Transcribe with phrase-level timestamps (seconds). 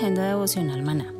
[0.00, 1.12] Agenda devocional maná.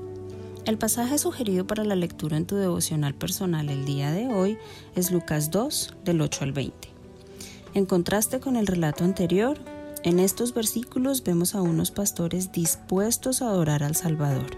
[0.64, 4.56] El pasaje sugerido para la lectura en tu devocional personal el día de hoy
[4.94, 6.88] es Lucas 2, del 8 al 20.
[7.74, 9.58] En contraste con el relato anterior,
[10.02, 14.56] en estos versículos vemos a unos pastores dispuestos a adorar al Salvador.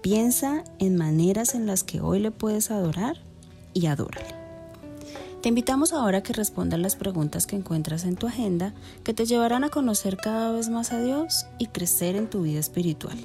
[0.00, 3.18] Piensa en maneras en las que hoy le puedes adorar
[3.74, 4.37] y adórale.
[5.42, 9.24] Te invitamos ahora a que respondas las preguntas que encuentras en tu agenda que te
[9.24, 13.16] llevarán a conocer cada vez más a Dios y crecer en tu vida espiritual.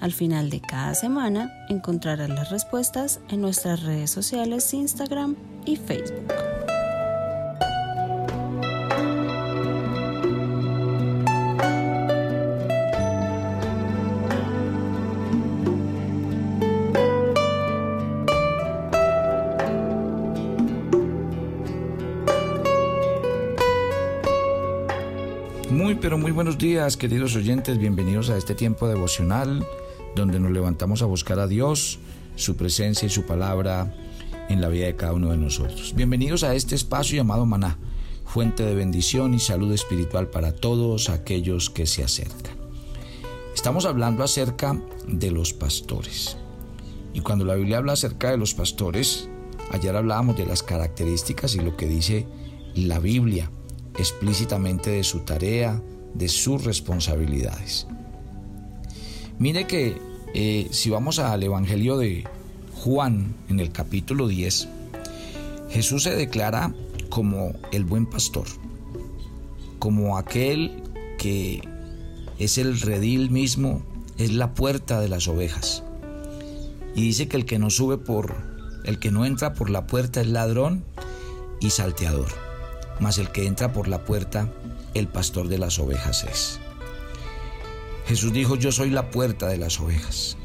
[0.00, 6.45] Al final de cada semana encontrarás las respuestas en nuestras redes sociales Instagram y Facebook.
[26.36, 29.66] Buenos días queridos oyentes, bienvenidos a este tiempo devocional
[30.14, 31.98] donde nos levantamos a buscar a Dios,
[32.34, 33.94] su presencia y su palabra
[34.50, 35.94] en la vida de cada uno de nosotros.
[35.96, 37.78] Bienvenidos a este espacio llamado Maná,
[38.26, 42.54] fuente de bendición y salud espiritual para todos aquellos que se acercan.
[43.54, 46.36] Estamos hablando acerca de los pastores.
[47.14, 49.30] Y cuando la Biblia habla acerca de los pastores,
[49.70, 52.26] ayer hablábamos de las características y lo que dice
[52.74, 53.50] la Biblia
[53.96, 55.80] explícitamente de su tarea,
[56.18, 57.86] de sus responsabilidades.
[59.38, 59.96] Mire que
[60.34, 62.24] eh, si vamos al Evangelio de
[62.74, 64.68] Juan en el capítulo 10,
[65.70, 66.74] Jesús se declara
[67.08, 68.46] como el buen pastor,
[69.78, 70.82] como aquel
[71.18, 71.62] que
[72.38, 73.82] es el redil mismo,
[74.18, 75.82] es la puerta de las ovejas.
[76.94, 78.36] Y dice que el que no sube por,
[78.84, 80.84] el que no entra por la puerta es ladrón
[81.60, 82.46] y salteador
[83.00, 84.48] mas el que entra por la puerta,
[84.98, 86.60] el pastor de las ovejas es.
[88.06, 90.36] Jesús dijo, yo soy la puerta de las ovejas.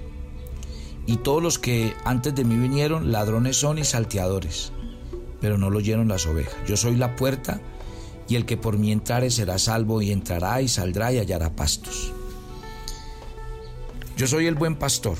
[1.05, 4.71] Y todos los que antes de mí vinieron, ladrones son y salteadores,
[5.39, 6.55] pero no lo oyeron las ovejas.
[6.67, 7.61] Yo soy la puerta,
[8.27, 12.13] y el que por mí entrare será salvo, y entrará y saldrá y hallará pastos.
[14.17, 15.17] Yo soy el buen pastor,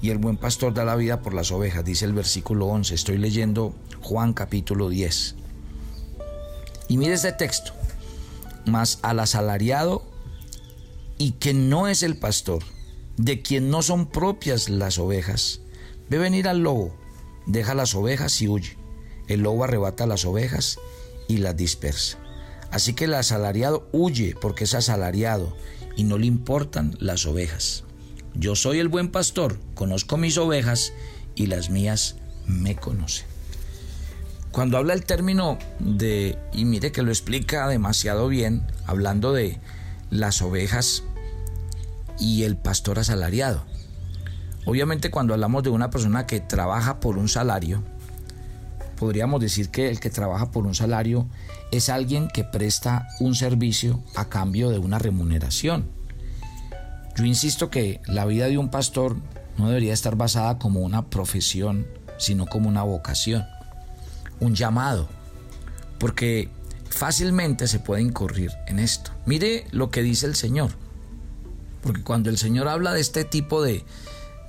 [0.00, 2.94] y el buen pastor da la vida por las ovejas, dice el versículo 11.
[2.94, 5.34] Estoy leyendo Juan capítulo 10.
[6.88, 7.72] Y mire este texto,
[8.66, 10.02] mas al asalariado
[11.18, 12.62] y que no es el pastor,
[13.16, 15.60] de quien no son propias las ovejas,
[16.10, 16.94] ve venir al lobo,
[17.46, 18.76] deja las ovejas y huye.
[19.28, 20.78] El lobo arrebata las ovejas
[21.28, 22.18] y las dispersa.
[22.70, 25.56] Así que el asalariado huye porque es asalariado
[25.96, 27.84] y no le importan las ovejas.
[28.34, 30.92] Yo soy el buen pastor, conozco mis ovejas
[31.36, 32.16] y las mías
[32.46, 33.33] me conocen.
[34.54, 39.58] Cuando habla el término de, y mire que lo explica demasiado bien, hablando de
[40.10, 41.02] las ovejas
[42.20, 43.64] y el pastor asalariado.
[44.64, 47.82] Obviamente cuando hablamos de una persona que trabaja por un salario,
[48.96, 51.26] podríamos decir que el que trabaja por un salario
[51.72, 55.88] es alguien que presta un servicio a cambio de una remuneración.
[57.16, 59.16] Yo insisto que la vida de un pastor
[59.58, 63.44] no debería estar basada como una profesión, sino como una vocación
[64.44, 65.08] un llamado,
[65.98, 66.48] porque
[66.88, 69.10] fácilmente se puede incurrir en esto.
[69.26, 70.70] Mire lo que dice el Señor,
[71.82, 73.84] porque cuando el Señor habla de este tipo de,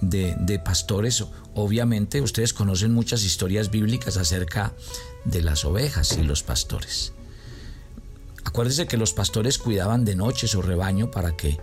[0.02, 4.74] de, pastores, obviamente ustedes conocen muchas historias bíblicas acerca
[5.26, 7.14] de las ovejas y los pastores.
[8.44, 11.60] Acuérdense que los pastores cuidaban de noche su rebaño para que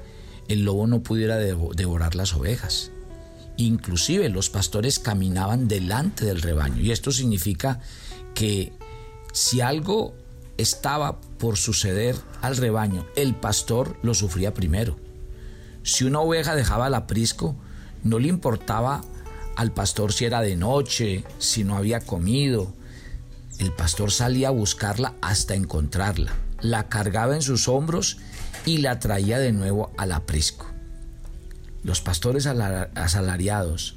[0.49, 2.91] el lobo no pudiera devorar las ovejas.
[3.57, 6.83] Inclusive los pastores caminaban delante del rebaño.
[6.83, 7.81] Y esto significa
[8.35, 8.73] que
[9.33, 10.15] si algo
[10.59, 14.97] estaba por suceder al rebaño, el pastor lo sufría primero.
[15.83, 17.57] Si una oveja dejaba el aprisco,
[18.05, 19.03] no le importaba
[19.57, 22.73] al pastor si era de noche, si no había comido.
[23.59, 28.19] El pastor salía a buscarla hasta encontrarla, la cargaba en sus hombros
[28.65, 30.67] y la traía de nuevo al aprisco.
[31.83, 33.97] Los pastores asalariados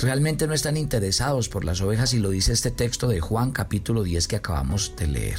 [0.00, 4.02] realmente no están interesados por las ovejas y lo dice este texto de Juan capítulo
[4.02, 5.38] 10 que acabamos de leer.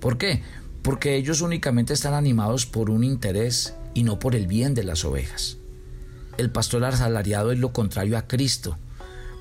[0.00, 0.42] ¿Por qué?
[0.82, 5.04] Porque ellos únicamente están animados por un interés y no por el bien de las
[5.04, 5.56] ovejas.
[6.36, 8.78] El pastor asalariado es lo contrario a Cristo,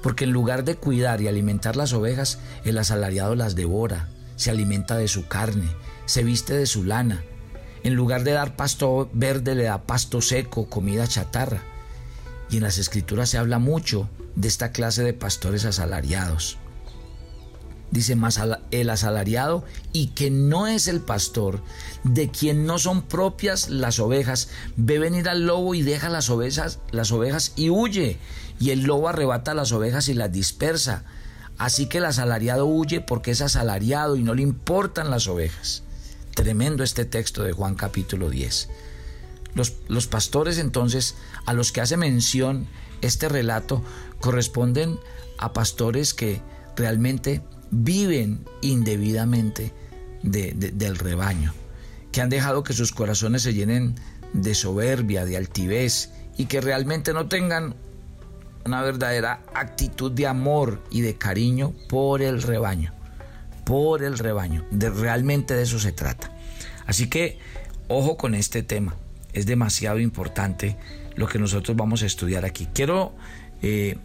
[0.02, 4.98] porque en lugar de cuidar y alimentar las ovejas, el asalariado las devora, se alimenta
[4.98, 5.68] de su carne,
[6.06, 7.24] se viste de su lana.
[7.84, 11.62] En lugar de dar pasto verde, le da pasto seco, comida chatarra.
[12.50, 16.58] Y en las escrituras se habla mucho de esta clase de pastores asalariados.
[17.90, 18.40] Dice más
[18.72, 19.64] el asalariado
[19.94, 21.62] y que no es el pastor,
[22.04, 26.80] de quien no son propias las ovejas, ve venir al lobo y deja las ovejas,
[26.92, 28.18] las ovejas y huye,
[28.60, 31.06] y el lobo arrebata las ovejas y las dispersa.
[31.58, 35.84] Así que el asalariado huye porque es asalariado y no le importan las ovejas.
[36.36, 38.70] Tremendo este texto de Juan capítulo 10.
[39.54, 41.16] Los, los pastores entonces
[41.46, 42.68] a los que hace mención
[43.02, 43.84] este relato
[44.20, 45.00] corresponden
[45.38, 46.42] a pastores que
[46.76, 47.42] realmente
[47.72, 49.74] viven indebidamente
[50.24, 51.54] del rebaño,
[52.12, 53.96] que han dejado que sus corazones se llenen
[54.34, 57.76] de soberbia, de altivez y que realmente no tengan
[58.66, 62.94] una verdadera actitud de amor y de cariño por el rebaño,
[63.66, 64.66] por el rebaño.
[64.72, 66.32] De, realmente de eso se trata.
[66.86, 67.40] Así que
[67.88, 68.96] ojo con este tema,
[69.38, 70.76] es demasiado importante
[71.16, 72.68] lo que nosotros vamos a estudiar aquí.
[72.74, 73.16] Quiero
[73.62, 73.98] eh,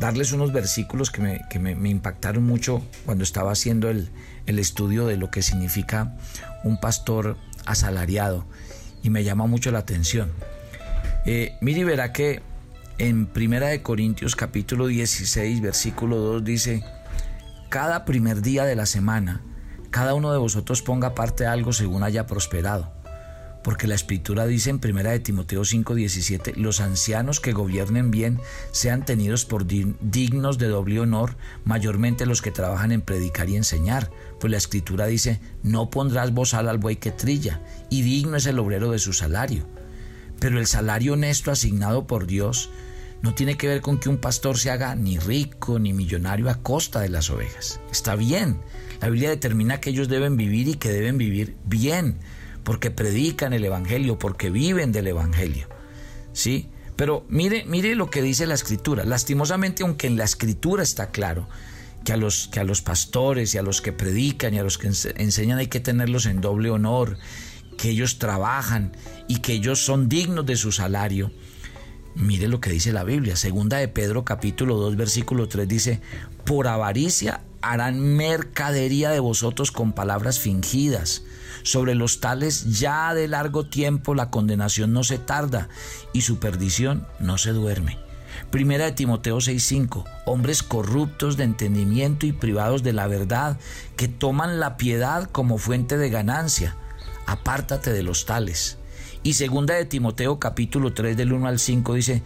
[0.00, 1.20] darles unos versículos que
[1.58, 4.10] me, impactaron mucho cuando estaba haciendo el,
[4.46, 6.16] estudio de lo que significa
[6.64, 7.36] un pastor
[7.66, 8.46] asalariado
[9.02, 10.32] y me llama mucho la atención.
[11.24, 12.42] Eh, mire y verá que
[12.98, 16.82] en Primera de Corintios capítulo 16 versículo 2 dice,
[17.68, 19.42] cada primer día de la semana,
[19.90, 22.99] cada uno de vosotros ponga parte de algo según haya prosperado
[23.62, 28.40] porque la escritura dice en 1 de Timoteo 5:17, los ancianos que gobiernen bien
[28.72, 34.10] sean tenidos por dignos de doble honor, mayormente los que trabajan en predicar y enseñar,
[34.38, 37.60] pues la escritura dice, no pondrás bozal al buey que trilla,
[37.90, 39.66] y digno es el obrero de su salario.
[40.38, 42.70] Pero el salario honesto asignado por Dios
[43.20, 46.62] no tiene que ver con que un pastor se haga ni rico ni millonario a
[46.62, 47.78] costa de las ovejas.
[47.92, 48.58] Está bien,
[49.02, 52.16] la Biblia determina que ellos deben vivir y que deben vivir bien
[52.64, 55.68] porque predican el Evangelio, porque viven del Evangelio.
[56.32, 56.68] ¿Sí?
[56.96, 59.04] Pero mire, mire lo que dice la Escritura.
[59.04, 61.48] Lastimosamente, aunque en la Escritura está claro
[62.04, 64.78] que a los, que a los pastores y a los que predican y a los
[64.78, 67.18] que enseñan hay que tenerlos en doble honor,
[67.76, 68.92] que ellos trabajan
[69.28, 71.32] y que ellos son dignos de su salario.
[72.14, 73.36] Mire lo que dice la Biblia.
[73.36, 76.00] Segunda de Pedro capítulo 2 versículo 3 dice,
[76.44, 81.22] por avaricia harán mercadería de vosotros con palabras fingidas
[81.62, 85.68] sobre los tales ya de largo tiempo la condenación no se tarda
[86.12, 87.98] y su perdición no se duerme.
[88.50, 93.58] Primera de Timoteo 6:5, hombres corruptos de entendimiento y privados de la verdad,
[93.96, 96.76] que toman la piedad como fuente de ganancia.
[97.26, 98.78] Apártate de los tales.
[99.22, 102.22] Y segunda de Timoteo capítulo 3 del 1 al 5 dice,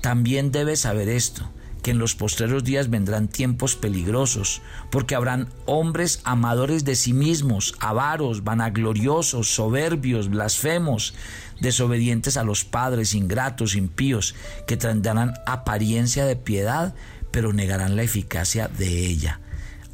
[0.00, 1.50] también debes saber esto
[1.82, 7.74] que en los postreros días vendrán tiempos peligrosos, porque habrán hombres amadores de sí mismos,
[7.80, 11.14] avaros, vanagloriosos, soberbios, blasfemos,
[11.60, 14.34] desobedientes a los padres, ingratos, impíos,
[14.66, 16.94] que tendrán apariencia de piedad,
[17.30, 19.40] pero negarán la eficacia de ella.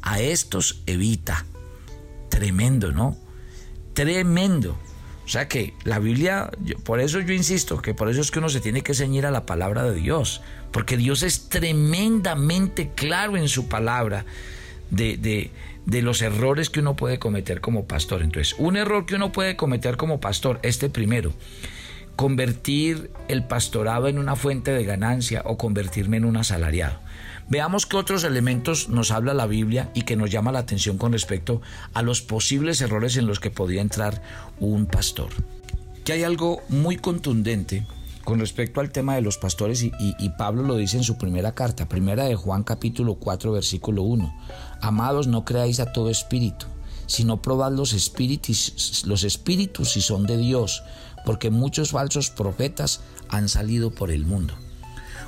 [0.01, 1.45] A estos evita.
[2.29, 3.17] Tremendo, ¿no?
[3.93, 4.77] Tremendo.
[5.27, 6.49] O sea que la Biblia,
[6.85, 9.31] por eso yo insisto, que por eso es que uno se tiene que ceñir a
[9.31, 10.41] la palabra de Dios,
[10.71, 14.23] porque Dios es tremendamente claro en su palabra
[14.89, 15.51] de, de,
[15.85, 18.21] de, los errores que uno puede cometer como pastor.
[18.21, 21.33] Entonces, un error que uno puede cometer como pastor, este primero,
[22.15, 27.01] convertir el pastorado en una fuente de ganancia o convertirme en un asalariado.
[27.49, 31.13] Veamos qué otros elementos nos habla la Biblia y que nos llama la atención con
[31.13, 31.61] respecto
[31.93, 34.21] a los posibles errores en los que podía entrar
[34.59, 35.29] un pastor.
[36.03, 37.87] Que hay algo muy contundente
[38.25, 39.93] con respecto al tema de los pastores y,
[40.37, 44.35] Pablo lo dice en su primera carta, primera de Juan capítulo 4 versículo 1.
[44.81, 46.65] Amados, no creáis a todo espíritu,
[47.05, 50.83] sino probad los espíritus, los espíritus si son de Dios,
[51.25, 52.99] porque muchos falsos profetas
[53.29, 54.53] han salido por el mundo.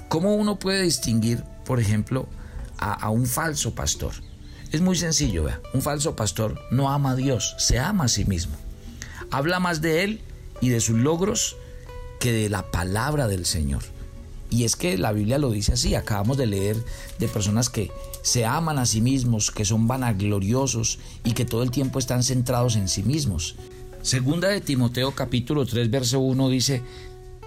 [0.10, 2.28] ¿Cómo uno puede distinguir, por ejemplo,
[2.80, 4.14] a, un falso pastor?
[4.72, 5.62] Es muy sencillo, vea.
[5.76, 8.56] Un falso pastor no ama a Dios, se ama a sí mismo.
[9.30, 10.22] Habla más de él
[10.62, 11.58] y de sus logros
[12.20, 13.84] que de la palabra del Señor.
[14.50, 16.84] Y es que la Biblia lo dice así, acabamos de leer
[17.20, 17.92] de personas que
[18.24, 22.78] se aman a sí mismos, que son vanagloriosos y que todo el tiempo están centrados
[22.78, 23.58] en sí mismos.
[24.02, 26.82] Segunda de Timoteo capítulo 3 verso 1 dice,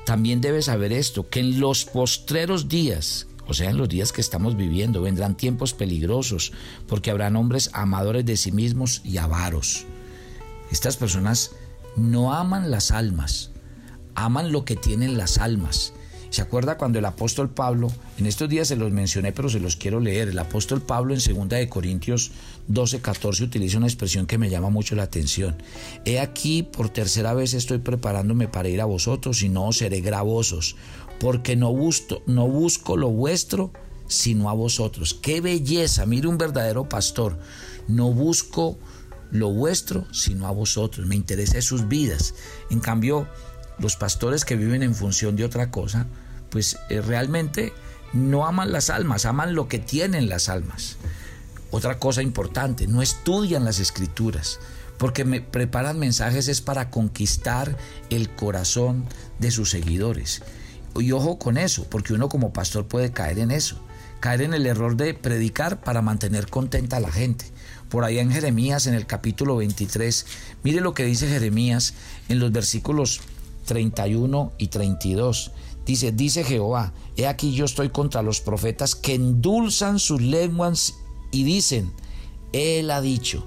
[0.07, 4.21] también debes saber esto, que en los postreros días, o sea, en los días que
[4.21, 6.53] estamos viviendo, vendrán tiempos peligrosos,
[6.87, 9.85] porque habrán hombres amadores de sí mismos y avaros.
[10.71, 11.53] Estas personas
[11.97, 13.51] no aman las almas,
[14.15, 15.93] aman lo que tienen las almas
[16.33, 19.77] ¿Se acuerda cuando el apóstol Pablo, en estos días se los mencioné, pero se los
[19.77, 22.31] quiero leer, el apóstol Pablo en 2 de Corintios
[22.69, 25.63] 12, 14 utiliza una expresión que me llama mucho la atención.
[26.07, 30.75] He aquí, por tercera vez estoy preparándome para ir a vosotros y no seré gravosos,
[31.21, 33.71] porque no busco, no busco lo vuestro,
[34.09, 35.13] sino a vosotros.
[35.13, 37.39] Qué belleza, mire un verdadero pastor.
[37.89, 38.79] No busco
[39.31, 41.07] lo vuestro, sino a vosotros.
[41.07, 42.35] Me interesa sus vidas.
[42.71, 43.29] En cambio,
[43.79, 46.07] los pastores que viven en función de otra cosa,
[46.53, 47.73] pues eh, realmente
[48.13, 50.99] no aman las almas, aman lo que tienen las almas.
[51.71, 54.61] Otra cosa importante, no estudian las escrituras,
[54.99, 57.77] porque preparan mensajes es para conquistar
[58.11, 59.07] el corazón
[59.39, 60.43] de sus seguidores.
[60.95, 63.81] Y ojo con eso, porque uno como pastor puede caer en eso,
[64.21, 67.47] caer en el error de predicar para mantener contenta a la gente.
[67.89, 70.27] Por allá en Jeremías, en el capítulo 23,
[70.63, 71.95] mire lo que dice Jeremías
[72.29, 73.23] en los versículos
[73.65, 75.53] 31 y 32.
[75.85, 80.95] Dice, dice Jehová, he aquí yo estoy contra los profetas que endulzan sus lenguas
[81.31, 81.93] y dicen,
[82.53, 83.47] Él ha dicho.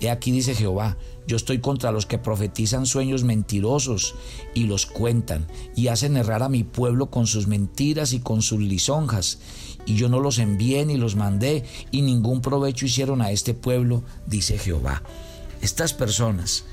[0.00, 4.14] He aquí dice Jehová, yo estoy contra los que profetizan sueños mentirosos
[4.54, 8.60] y los cuentan y hacen errar a mi pueblo con sus mentiras y con sus
[8.60, 9.38] lisonjas.
[9.86, 14.02] Y yo no los envié ni los mandé y ningún provecho hicieron a este pueblo,
[14.26, 15.02] dice Jehová.
[15.62, 16.64] Estas personas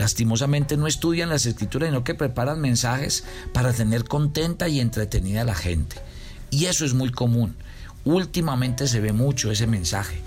[0.00, 5.44] lastimosamente no estudian las escrituras, sino que preparan mensajes para tener contenta y entretenida a
[5.44, 5.96] la gente.
[6.48, 7.54] Y eso es muy común.
[8.06, 10.22] Últimamente se ve mucho ese mensaje.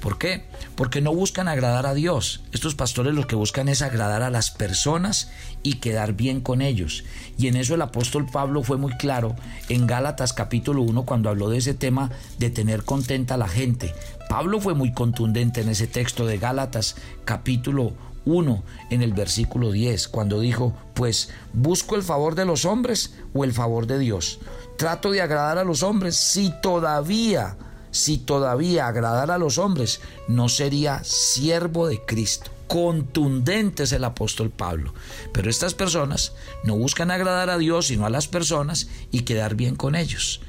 [0.00, 0.42] ¿Por qué?
[0.74, 2.42] Porque no buscan agradar a Dios.
[2.50, 5.30] Estos pastores lo que buscan es agradar a las personas
[5.62, 7.04] y quedar bien con ellos.
[7.38, 9.36] Y en eso el apóstol Pablo fue muy claro
[9.68, 12.10] en Gálatas capítulo 1 cuando habló de ese tema
[12.40, 13.94] de tener contenta a la gente.
[14.28, 20.08] Pablo fue muy contundente en ese texto de Gálatas capítulo 1 en el versículo 10,
[20.08, 24.38] cuando dijo, pues busco el favor de los hombres o el favor de Dios.
[24.76, 27.56] Trato de agradar a los hombres si todavía,
[27.90, 32.50] si todavía agradar a los hombres, no sería siervo de Cristo.
[32.68, 34.94] Contundente es el apóstol Pablo.
[35.32, 36.32] Pero estas personas
[36.64, 40.40] no buscan agradar a Dios sino a las personas y quedar bien con ellos.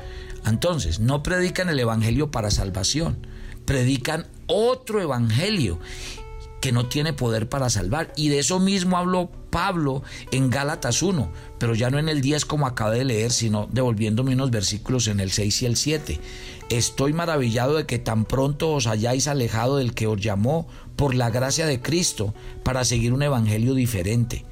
[0.46, 3.28] Entonces, no predican el Evangelio para salvación,
[3.66, 5.80] predican otro Evangelio
[6.64, 8.14] que no tiene poder para salvar.
[8.16, 10.02] Y de eso mismo habló Pablo
[10.32, 11.30] en Gálatas 1,
[11.60, 15.20] pero ya no en el 10 como acabé de leer, sino devolviéndome unos versículos en
[15.20, 16.20] el 6 y el 7.
[16.70, 20.66] Estoy maravillado de que tan pronto os hayáis alejado del que os llamó
[20.96, 24.46] por la gracia de Cristo para seguir un evangelio diferente.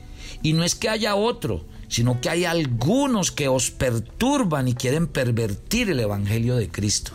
[0.44, 5.08] Y no es que haya otro, sino que hay algunos que os perturban y quieren
[5.08, 7.14] pervertir el evangelio de Cristo.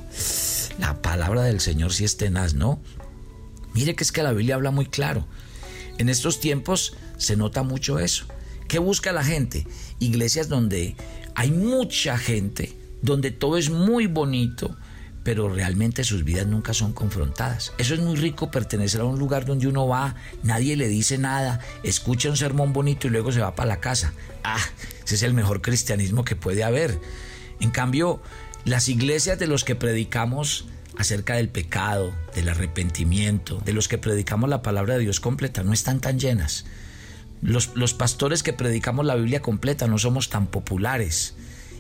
[0.79, 2.81] La palabra del Señor sí es tenaz, ¿no?
[3.77, 5.27] Mire que es que la Biblia habla muy claro.
[5.99, 8.25] En estos tiempos se nota mucho eso.
[8.69, 9.67] ¿Qué busca la gente?
[9.99, 10.97] Iglesias donde
[11.35, 14.75] hay mucha gente, donde todo es muy bonito,
[15.25, 17.75] pero realmente sus vidas nunca son confrontadas.
[17.77, 21.61] Eso es muy rico pertenecer a un lugar donde uno va, nadie le dice nada,
[21.83, 24.15] escucha un sermón bonito y luego se va para la casa.
[24.43, 24.65] Ah,
[25.05, 26.99] ese es el mejor cristianismo que puede haber.
[27.61, 28.23] En cambio,
[28.65, 30.65] las iglesias de los que predicamos
[30.97, 35.73] acerca del pecado, del arrepentimiento, de los que predicamos la palabra de Dios completa, no
[35.73, 36.65] están tan llenas.
[37.43, 41.35] Los, los, pastores que predicamos la Biblia completa no somos tan populares.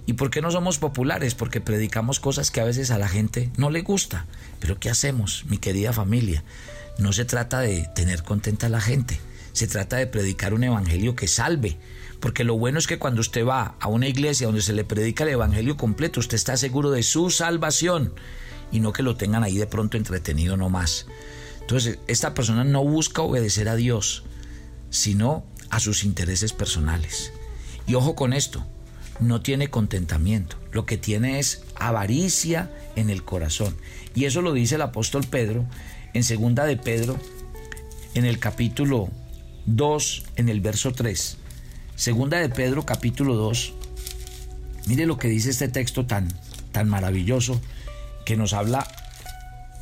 [0.04, 1.34] ¿Y por qué no somos populares?
[1.34, 4.26] Porque predicamos cosas que a veces a la gente no le gusta.
[4.60, 6.44] Pero ¿qué hacemos, mi querida familia?
[6.98, 9.18] No se trata de tener contenta a la gente,
[9.52, 11.78] se trata de predicar un evangelio que salve.
[12.20, 15.24] Porque lo bueno es que cuando usted va a una iglesia donde se le predica
[15.24, 18.12] el evangelio completo, usted está seguro de su salvación
[18.72, 21.06] y no que lo tengan ahí de pronto entretenido nomás.
[21.60, 24.24] Entonces, esta persona no busca obedecer a Dios,
[24.90, 27.32] sino a sus intereses personales.
[27.86, 28.64] Y ojo con esto,
[29.20, 33.76] no tiene contentamiento, lo que tiene es avaricia en el corazón.
[34.14, 35.66] Y eso lo dice el apóstol Pedro
[36.14, 37.18] en segunda de Pedro,
[38.14, 39.10] en el capítulo
[39.66, 41.36] 2, en el verso 3.
[41.96, 43.74] Segunda de Pedro capítulo 2.
[44.86, 46.28] Mire lo que dice este texto tan,
[46.72, 47.60] tan maravilloso
[48.26, 48.86] que nos habla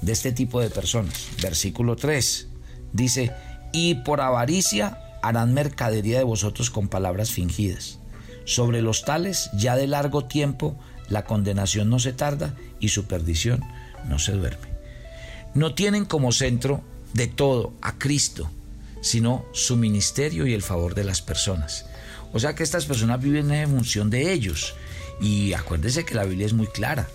[0.03, 1.31] de este tipo de personas.
[1.43, 2.47] Versículo 3
[2.93, 3.33] dice,
[3.73, 7.99] y por avaricia harán mercadería de vosotros con palabras fingidas.
[8.45, 13.65] Sobre los tales, ya de largo tiempo, la condenación no se tarda y su perdición
[14.09, 14.69] no se duerme.
[15.55, 16.83] No tienen como centro
[17.15, 18.51] de todo a Cristo,
[19.01, 21.87] sino su ministerio y el favor de las personas.
[22.35, 24.75] O sea que estas personas viven en función de ellos.
[25.21, 27.09] Y acuérdense que la Biblia es muy clara.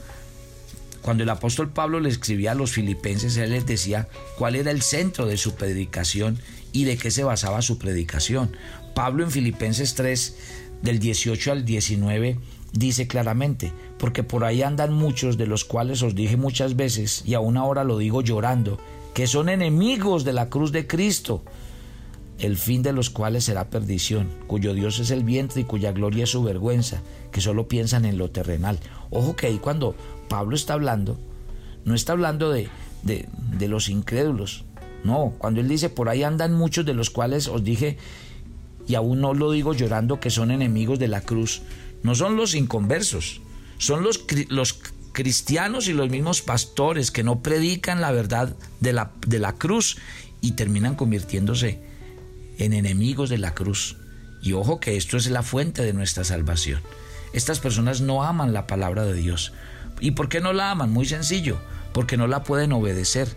[1.02, 4.82] Cuando el apóstol Pablo le escribía a los filipenses, él les decía cuál era el
[4.82, 6.40] centro de su predicación
[6.72, 8.56] y de qué se basaba su predicación.
[8.94, 10.36] Pablo en Filipenses 3,
[10.82, 12.38] del 18 al 19,
[12.74, 17.34] dice claramente, porque por ahí andan muchos de los cuales os dije muchas veces, y
[17.34, 18.80] aún ahora lo digo llorando,
[19.14, 21.44] que son enemigos de la cruz de Cristo,
[22.40, 26.24] el fin de los cuales será perdición, cuyo Dios es el vientre y cuya gloria
[26.24, 27.02] es su vergüenza,
[27.32, 28.80] que solo piensan en lo terrenal.
[29.10, 29.96] Ojo que ahí cuando
[30.30, 31.20] Pablo está hablando,
[31.84, 32.70] no está hablando de,
[33.04, 34.64] de, los incrédulos,
[35.04, 37.98] no, cuando él dice, por ahí andan muchos de los cuales os dije,
[38.88, 41.62] y aún no lo digo llorando, que son enemigos de la cruz,
[42.04, 43.42] no son los inconversos,
[43.78, 44.80] son los, los
[45.12, 49.98] cristianos y los mismos pastores que no predican la verdad de la, de la cruz
[50.42, 51.82] y terminan convirtiéndose
[52.58, 53.98] en enemigos de la cruz.
[54.42, 56.82] Y ojo que esto es la fuente de nuestra salvación.
[57.34, 59.54] Estas personas no aman la palabra de Dios.
[60.00, 60.92] ¿Y por qué no la aman?
[60.92, 61.58] Muy sencillo,
[61.94, 63.28] porque no la pueden obedecer.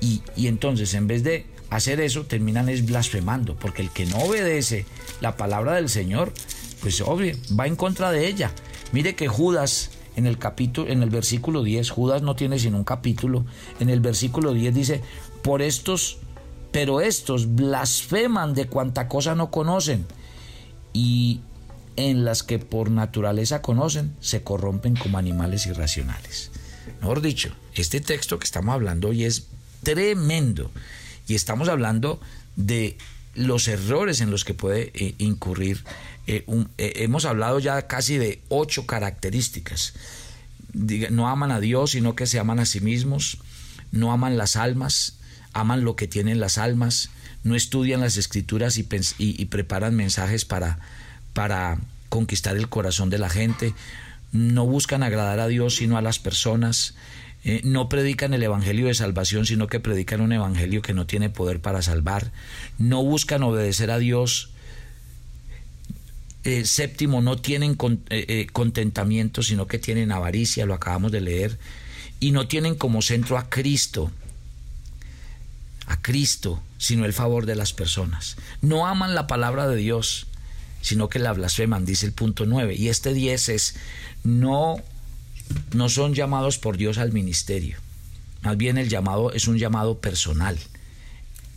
[0.00, 4.18] Y, y entonces en vez de hacer eso terminan es blasfemando, porque el que no
[4.18, 4.86] obedece
[5.20, 6.32] la palabra del Señor,
[6.80, 8.52] pues obvio, va en contra de ella.
[8.92, 12.84] Mire que Judas en el capítulo en el versículo 10, Judas no tiene sino un
[12.84, 13.44] capítulo,
[13.80, 15.00] en el versículo 10 dice,
[15.42, 16.18] "Por estos
[16.74, 20.06] pero estos blasfeman de cuanta cosa no conocen
[20.92, 21.40] y
[21.96, 26.50] en las que por naturaleza conocen se corrompen como animales irracionales."
[27.00, 29.46] Mejor dicho, este texto que estamos hablando hoy es
[29.82, 30.70] tremendo
[31.26, 32.20] y estamos hablando
[32.56, 32.96] de
[33.34, 35.84] los errores en los que puede eh, incurrir
[36.26, 36.44] eh,
[36.78, 39.94] eh, hemos hablado ya casi de ocho características.
[41.10, 43.38] no aman a Dios, sino que se aman a sí mismos,
[43.92, 45.18] no aman las almas,
[45.52, 47.10] aman lo que tienen las almas,
[47.42, 50.78] no estudian las escrituras y, preparan mensajes para,
[51.34, 53.74] para conquistar el corazón de la gente,
[54.32, 56.94] no buscan agradar a Dios, sino a las personas,
[57.44, 61.28] eh, no predican el Evangelio de salvación, sino que predican un Evangelio que no tiene
[61.28, 62.32] poder para salvar,
[62.78, 64.50] no buscan obedecer a Dios,
[66.44, 67.76] eh, séptimo, no tienen
[68.10, 71.58] eh, contentamiento, sino que tienen avaricia, lo acabamos de leer,
[72.20, 74.10] y no tienen como centro a Cristo,
[75.86, 78.36] a Cristo, sino el favor de las personas.
[78.62, 80.26] No aman la palabra de Dios,
[80.84, 82.74] sino que la blasfeman, dice el punto 9.
[82.74, 83.74] Y este 10 es,
[84.22, 84.76] no,
[85.72, 87.78] no son llamados por Dios al ministerio.
[88.42, 90.58] Más bien el llamado es un llamado personal.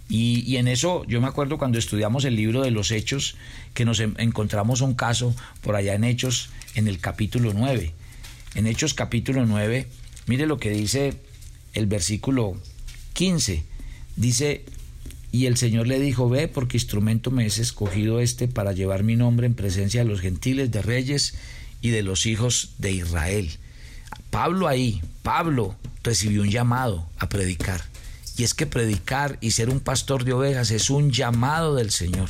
[0.07, 3.35] Y, en eso yo me acuerdo cuando estudiamos el libro de los Hechos,
[3.73, 7.93] que nos encontramos un caso por allá en Hechos, en el capítulo 9.
[8.55, 9.89] En Hechos capítulo 9,
[10.27, 11.15] mire lo que dice
[11.73, 12.55] el versículo
[13.11, 13.65] 15.
[14.15, 14.63] Dice,
[15.31, 19.15] y el Señor le dijo, ve, porque instrumento me es escogido este para llevar mi
[19.15, 21.35] nombre en presencia de los gentiles, de reyes
[21.81, 23.51] y de los hijos de Israel.
[24.29, 27.83] Pablo ahí, Pablo recibió un llamado a predicar.
[28.37, 32.29] Y es que predicar y ser un pastor de ovejas es un llamado del Señor.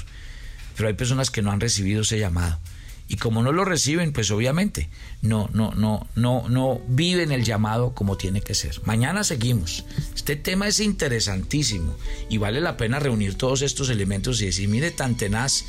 [0.76, 2.60] Pero hay personas que no han recibido ese llamado.
[3.10, 4.90] Y como no lo reciben, pues obviamente
[5.22, 8.82] no, no, no, no, no viven el llamado como tiene que ser.
[8.84, 9.86] Mañana seguimos.
[10.14, 11.96] Este tema es interesantísimo
[12.30, 15.64] y vale la pena reunir todos estos elementos y decir, mire tan tenaz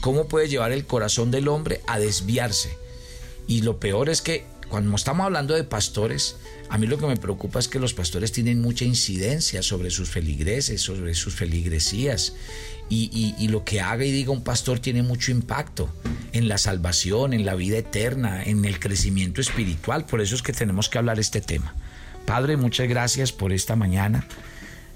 [0.00, 2.78] cómo puede llevar el corazón del hombre a desviarse.
[3.48, 6.36] Y lo peor es que cuando estamos hablando de pastores,
[6.68, 10.10] a mí lo que me preocupa es que los pastores tienen mucha incidencia sobre sus
[10.10, 12.34] feligreses, sobre sus feligresías.
[12.88, 15.88] Y, lo que haga y diga un pastor tiene mucho impacto
[16.32, 20.06] en la salvación, en la vida eterna, en el crecimiento espiritual.
[20.06, 21.74] Por eso es que tenemos que hablar este tema.
[22.26, 24.26] Padre, muchas gracias por esta mañana.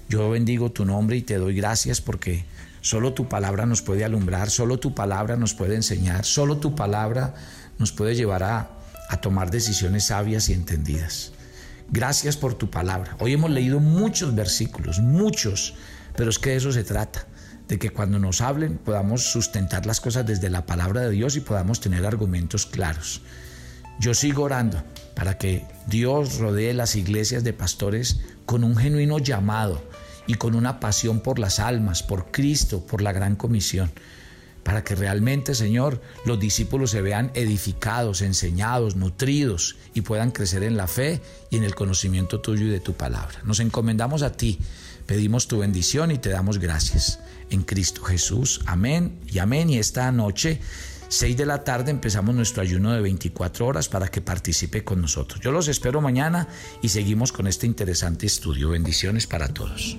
[0.09, 2.45] Yo bendigo tu nombre y te doy gracias porque
[2.81, 7.35] solo tu palabra nos puede alumbrar, solo tu palabra nos puede enseñar, solo tu palabra
[7.77, 8.80] nos puede llevar a,
[9.11, 11.33] a tomar decisiones sabias y entendidas.
[11.89, 13.17] Gracias por tu palabra.
[13.19, 15.73] Hoy hemos leído muchos versículos, muchos,
[16.15, 17.27] pero es que de eso se trata,
[17.67, 21.41] de que cuando nos hablen podamos sustentar las cosas desde la palabra de Dios y
[21.41, 23.21] podamos tener argumentos claros.
[23.99, 24.81] Yo sigo orando
[25.13, 29.83] para que Dios rodee las iglesias de pastores con un genuino llamado
[30.25, 33.91] y con una pasión por las almas, por Cristo, por la gran comisión.
[34.63, 40.77] Para que realmente, Señor, los discípulos se vean edificados, enseñados, nutridos y puedan crecer en
[40.77, 43.39] la fe y en el conocimiento tuyo y de tu palabra.
[43.43, 44.59] Nos encomendamos a ti,
[45.05, 47.19] pedimos tu bendición y te damos gracias.
[47.49, 49.69] En Cristo Jesús, amén y amén.
[49.69, 50.61] Y esta noche,
[51.09, 55.41] 6 de la tarde, empezamos nuestro ayuno de 24 horas para que participe con nosotros.
[55.41, 56.47] Yo los espero mañana
[56.81, 58.69] y seguimos con este interesante estudio.
[58.69, 59.97] Bendiciones para todos.